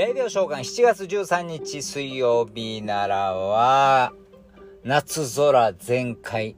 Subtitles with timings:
[0.00, 4.14] レディオ召喚7月13日水曜日ならは、
[4.82, 6.56] 夏空全開。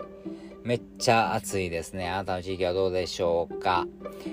[0.62, 2.09] めっちゃ暑いですね。
[2.09, 3.89] あなたの地域はどうでしょうか？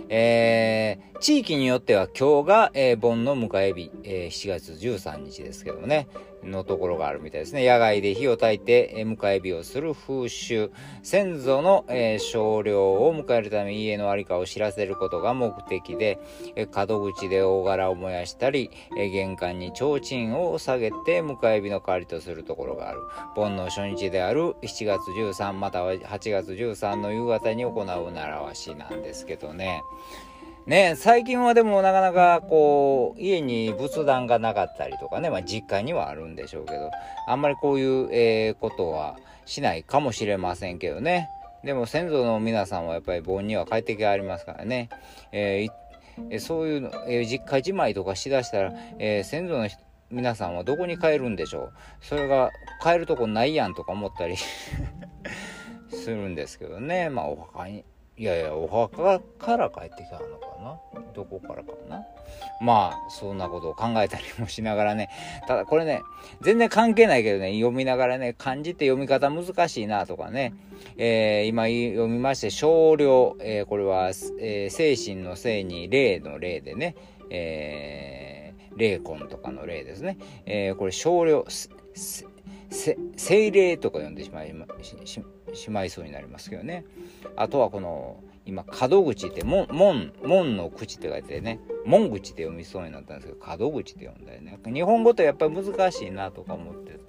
[0.09, 6.07] えー、地域によっては今日が、えー、盆の迎え日、えー、7月13日ですけどもね。
[6.43, 7.67] のところがあるみたいですね。
[7.67, 10.71] 野外で火を焚いて、え迎え火をする風習、
[11.03, 16.20] 先祖の、えー、少量を迎えるため家のありかを知らせることが目的で、
[16.55, 22.99] え門口で大柄を燃やしたり、え玄関に提灯を下げて迎え火の代わりとするところがある。
[23.35, 29.84] 盆の初日である7月13または8月13の夕方に行う習わしなんですけどね。
[30.70, 36.91] ね、最近はでもなかなかこう、家に仏壇がなかったりとかね、まあ実家にはあるんでしょうけど、
[37.27, 41.30] あんまりこういう、えー、ことはしないかもしれませんけどね。
[41.63, 44.90] でも先祖の皆さんはやっぱり盆には帰ってきありますからね。
[45.31, 49.68] えー、そういうの、えー、実家じまいとかしだしたら、え、先祖の
[50.12, 52.49] 皆さんはどこに帰るんでしょうそれが
[52.82, 54.38] 帰るとこないやんとか思ったり
[55.91, 57.10] するんですけどね。
[57.10, 57.84] まあお墓に
[58.20, 61.01] いやいや、お墓から帰ってきたのかな？
[61.15, 62.03] どこからかな？
[62.59, 65.09] まあ、そんなことを考えたりもしながらね。
[65.48, 66.02] ただこれね、
[66.42, 70.53] 全然関係ないけどね、読みながらね、漢字って読み方難しいなとかね。
[70.98, 76.95] えー、今読みまして、少量、えー、これは、えー、精神の性に霊の霊でね、
[77.30, 80.17] えー、霊魂とかの霊ですね。
[80.45, 81.45] えー、これ少量、
[83.16, 85.22] 精霊とか読んでしまいまし
[85.53, 86.86] しまいそうになりますけどね。
[87.36, 94.59] あとはこの、今、門口って、門、門、門の口って書いてね、門口って読みそうになったんですけど、門口って読んだりね。
[94.66, 97.00] 日本語ってやっぱり難しいなとか思って、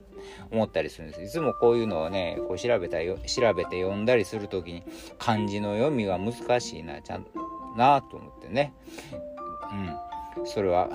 [0.50, 1.22] 思ったりするんです。
[1.22, 4.82] いつもこういうのをね、こう調べたよ、調べて読んだりするときに、
[5.18, 7.26] 漢字の読みが難しいな、ちゃん、
[7.76, 8.74] なと思ってね。
[10.36, 10.46] うん。
[10.46, 10.90] それは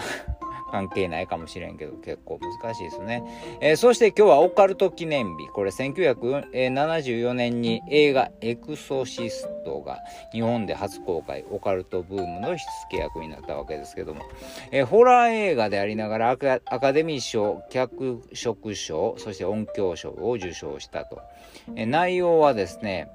[0.72, 3.24] 関係ないかもしれんけど、結構難しいですね。
[3.62, 5.48] えー、そして今日はオカルト記念日。
[5.50, 10.00] これ1974年に映画エクソシストが
[10.32, 14.22] 日本で初公開、オカルトブームの火付け役になったわけですけども、
[14.72, 21.22] えー、ホラー映画でありながらアカデミー賞、脚色賞、そして音響賞を受賞したと。
[21.76, 23.10] えー、内容はですね、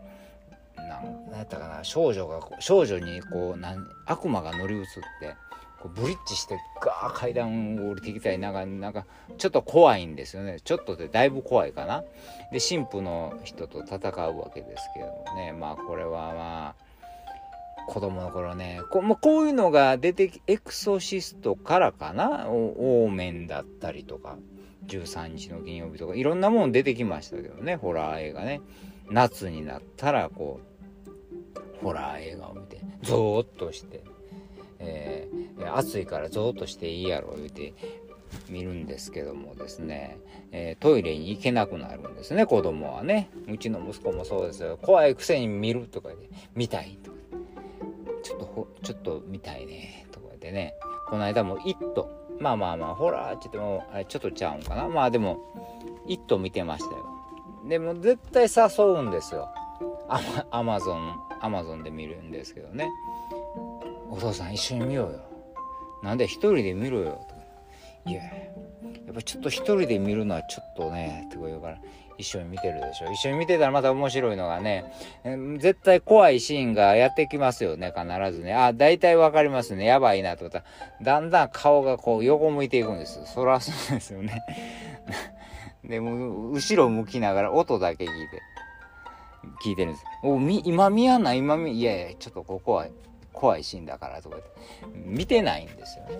[0.76, 4.84] なんやったかな少女が少女にこうなん悪魔が乗り移っ
[5.20, 5.34] て
[5.80, 9.06] こうブリッジしてガー階段を降りてきたりなんかなんか
[9.38, 10.60] ちょっと怖いんですよね。
[10.62, 12.02] ちょっとでだいぶ怖いかな。
[12.52, 13.96] で神父の人と戦
[14.28, 15.52] うわけですけどもね。
[15.52, 16.90] まあこれはまあ
[17.88, 18.82] 子供の頃ね。
[18.90, 22.48] こ,、まあ、こういうのが出てきエクソシストからかな？
[22.48, 24.36] オーメンだったりとか
[24.86, 27.76] 13日の金曜日とかいろんなもん出てきましたけどね。
[27.76, 28.60] ホラー映画ね。
[29.10, 30.60] 夏になったらこ
[31.80, 34.04] うホラー映画を見てゾーッとして
[34.80, 35.19] えー、
[35.74, 37.74] 暑いからゾーッとしていいやろ言うて
[38.48, 40.18] 見るんですけどもですね、
[40.52, 42.46] えー、トイレに行けなくなるんですね。
[42.46, 43.28] 子供はね。
[43.48, 44.78] うちの息子もそうですよ。
[44.80, 46.16] 怖いくせに見るとかで
[46.54, 47.16] 見たいとか。
[48.22, 50.06] ちょっとちょっと見たいね。
[50.12, 50.74] とかでね。
[51.08, 52.08] この間も「イット!」
[52.38, 54.88] まあまあまあホラーって言ってもあれちょっとちゃうんかな。
[54.88, 55.40] まあでも
[56.06, 57.06] 「イット!」見てましたよ。
[57.68, 59.48] でも絶対誘うんですよ。
[60.50, 62.90] アマゾンアマゾンで見るんですけどね。
[64.10, 65.20] お父さん一緒に見ようよ。
[66.02, 67.26] なんで一人で見ろよ。
[68.06, 68.30] いや、や
[69.10, 71.78] っぱちょっと一人で見るのはちょっとね、とか言うから、
[72.16, 73.12] 一緒に見てるでしょ。
[73.12, 74.84] 一緒に見てたらまた面白いのがね、
[75.58, 78.54] 絶対怖いシーンがやってきますよね、必ずね。
[78.54, 79.84] あ、大体わかりますね。
[79.84, 80.64] やばいなとか。
[81.02, 83.20] だんだん顔がこう横向いていくんです。
[83.26, 84.42] そらそうですよね。
[85.84, 88.42] でも、後ろ向きながら音だけ聞いて、
[89.64, 90.04] 聞いてるんです。
[90.22, 91.38] お、み、今見やんない？
[91.38, 92.86] 今見、いやいや、ちょっとここは
[93.40, 96.18] 怖いシーンだからとか言って見てないんですよね。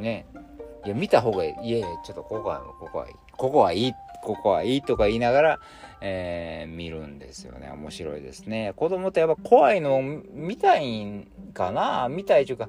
[0.00, 0.26] ね。
[0.84, 1.68] いや、見た方がいい。
[1.68, 3.14] いやいや、ちょっとここは、ここはいい。
[3.36, 3.92] ここはいい。
[4.24, 5.60] ここはいいとか言いながら、
[6.00, 7.70] えー、見るんですよね。
[7.70, 8.72] 面白いですね。
[8.74, 12.08] 子供ってやっぱ怖いの見たいんかな？
[12.08, 12.68] 見たいというか、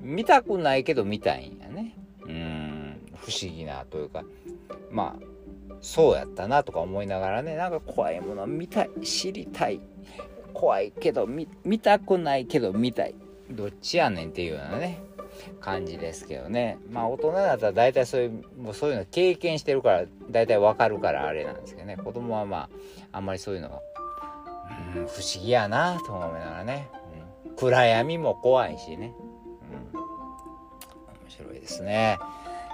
[0.00, 1.96] 見たくないけど見たいんやね。
[2.26, 4.24] うん、不思議なというか、
[4.90, 5.24] まあ、
[5.80, 9.80] そうやったなとか思いながらね、なんか怖いもの見たい、知りたい、
[10.52, 11.46] 怖いけど見
[11.78, 13.14] たくないけど見たい。
[13.50, 15.02] どっちやねんっていうようなね
[15.60, 16.78] 感じですけどね。
[16.90, 21.96] まあ大人だったら大体そういうもうそういうの経験してるから大体わかるからあれなんですけどね。
[21.96, 22.68] 子供はま
[23.12, 23.80] ああんまりそういうのが
[24.96, 26.88] うん不思議やなと思いながらね、
[27.46, 29.12] うん、暗闇も怖いしね、
[29.94, 30.06] うん、面
[31.28, 32.18] 白いですね。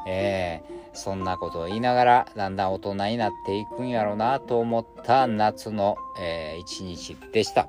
[0.07, 7.69] えーそんなことを言いながら、だんだん大人になっていくんやろうなと思った夏の、えー、一日でした。